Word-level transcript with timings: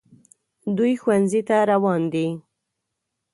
دوی 0.77 0.93
ښوونځي 1.01 1.41
ته 1.47 1.57
روان 1.71 2.01
دي 2.13 2.27